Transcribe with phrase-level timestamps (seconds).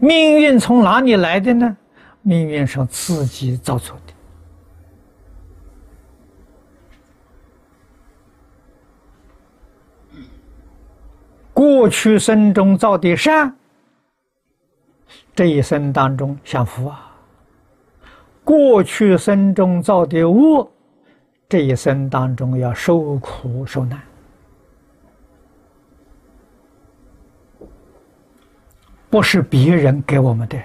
[0.00, 1.76] 命运从哪里来的呢？
[2.22, 4.12] 命运是自己造作的。
[11.52, 13.54] 过去生中造的善，
[15.34, 16.96] 这一生当中享福啊；
[18.42, 20.70] 过去生中造的恶，
[21.48, 24.00] 这一生当中要受苦受难。
[29.10, 30.56] 不是别人给我们的，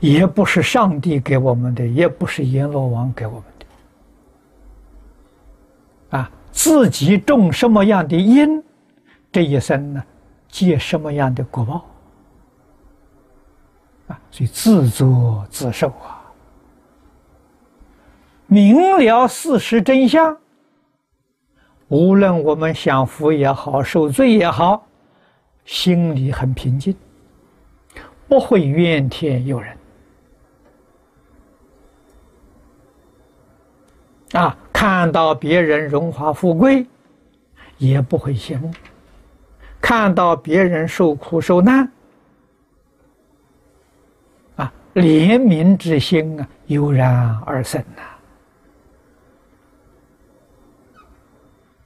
[0.00, 3.66] 也不是上帝给我们的，也不是阎罗王给我们的。
[6.18, 8.62] 啊，自己种什么样的因，
[9.32, 10.04] 这一生呢，
[10.48, 11.86] 结什么样的果报。
[14.08, 16.20] 啊，所以自作自受啊。
[18.46, 20.36] 明了事实真相，
[21.88, 24.86] 无论我们享福也好，受罪也好。
[25.64, 26.94] 心里很平静，
[28.28, 29.76] 不会怨天尤人。
[34.32, 36.86] 啊，看到别人荣华富贵，
[37.78, 38.70] 也不会羡慕；
[39.80, 41.88] 看到别人受苦受难，
[44.56, 48.02] 啊，怜悯之心啊油然而生呐！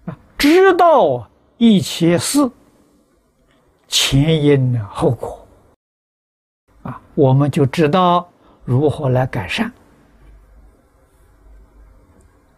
[0.06, 2.50] 啊，知道一切事。
[3.88, 5.48] 前因后果，
[6.82, 8.30] 啊，我们就知道
[8.64, 9.72] 如何来改善。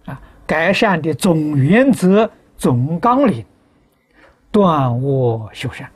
[0.07, 3.47] 啊，改善的总原则、总纲领，
[4.51, 5.91] 断恶修善。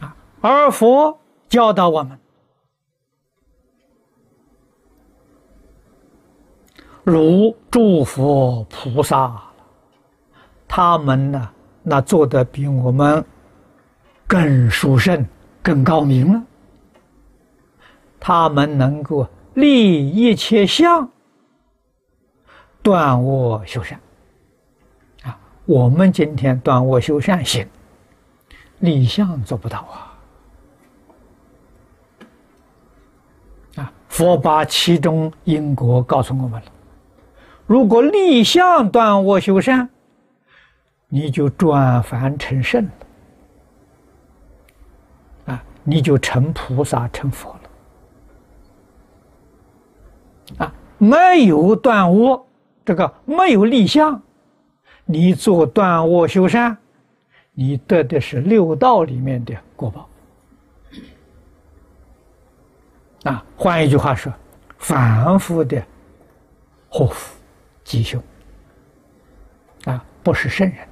[0.00, 1.16] 啊，而佛
[1.48, 2.18] 教导我们，
[7.04, 9.51] 如诸佛菩萨。
[10.74, 11.50] 他们呢，
[11.82, 13.22] 那做的比我们
[14.26, 15.26] 更殊胜、
[15.62, 16.42] 更高明了。
[18.18, 21.10] 他们能够立一切相，
[22.82, 24.00] 断我修善。
[25.24, 27.68] 啊，我们今天断我修善行，
[28.78, 29.80] 立相做不到
[33.76, 33.82] 啊！
[33.82, 36.66] 啊，佛把其中因果告诉我们了。
[37.66, 39.90] 如果立相断我修善，
[41.14, 42.82] 你就转凡成圣。
[42.86, 42.90] 了，
[45.52, 47.54] 啊，你就成菩萨成佛
[50.56, 52.46] 了，啊，没有断恶，
[52.82, 54.22] 这个没有立相，
[55.04, 56.78] 你做断恶修善，
[57.52, 60.08] 你得的是六道里面的果报，
[63.24, 64.32] 啊，换一句话说，
[64.78, 65.84] 凡夫的
[66.88, 67.38] 祸福
[67.84, 68.22] 吉凶，
[69.84, 70.88] 啊，不是圣人。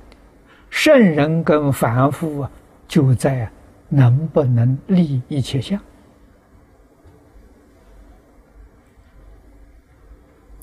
[0.82, 2.50] 圣人跟凡夫啊，
[2.88, 3.50] 就在
[3.90, 5.78] 能不能立一切相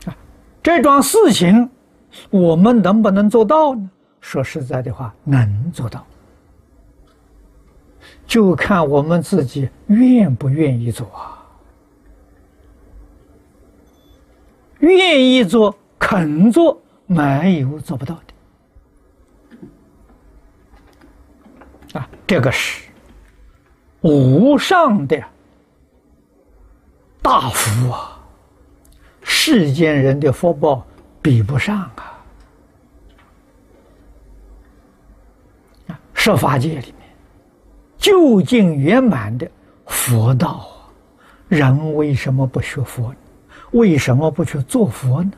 [0.06, 0.18] 啊？
[0.64, 1.70] 这桩事情
[2.32, 3.88] 我们能不能做到呢？
[4.20, 6.04] 说实在的话，能做到，
[8.26, 11.46] 就看我们自己愿不愿意做啊。
[14.80, 18.34] 愿意做、肯做，没有做不到的。
[22.26, 22.90] 这个是
[24.02, 25.24] 无上的
[27.22, 28.20] 大福啊！
[29.22, 30.86] 世间人的福报
[31.22, 32.24] 比不上啊！
[35.88, 37.10] 啊，十法界里面
[37.98, 39.50] 究竟圆满的
[39.86, 40.92] 佛道啊，
[41.48, 43.14] 人为什么不学佛？
[43.72, 45.32] 为什么不去做佛呢？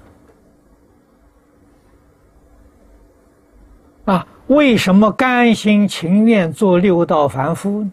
[4.06, 4.28] 啊？
[4.50, 7.92] 为什么甘心情愿做六道凡夫呢？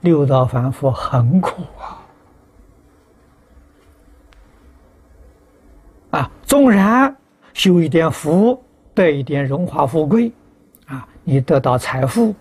[0.00, 2.06] 六道凡夫很苦啊！
[6.18, 7.14] 啊，纵然
[7.52, 8.64] 修一点福，
[8.94, 10.32] 得一点荣华富贵，
[10.86, 12.34] 啊，你得到财富，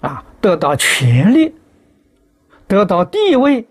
[0.00, 1.54] 啊，得到权力，
[2.66, 3.68] 得到地位，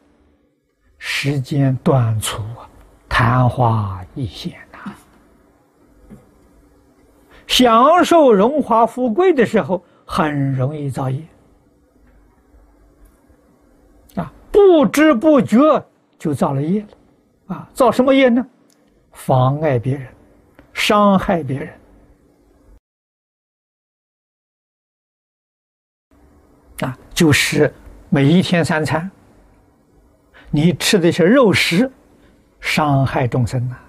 [0.99, 2.69] 时间短促啊，
[3.09, 4.53] 昙花一现。
[7.55, 11.21] 享受荣华富贵的时候，很容易造业
[14.15, 15.57] 啊，不知不觉
[16.19, 17.69] 就造了业了啊！
[17.73, 18.45] 造什么业呢？
[19.13, 20.05] 妨碍别人，
[20.73, 21.73] 伤害别人
[26.81, 26.97] 啊！
[27.13, 27.73] 就是
[28.09, 29.09] 每一天三餐，
[30.49, 31.89] 你吃的是肉食，
[32.59, 33.81] 伤害众生啊！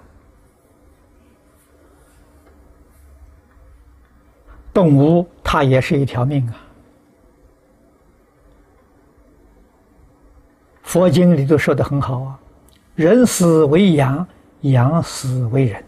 [4.77, 6.53] 动物它也是一条命啊。
[10.83, 12.39] 佛经里头说的很好啊，
[12.93, 14.27] 人死为羊，
[14.61, 15.83] 羊死为人。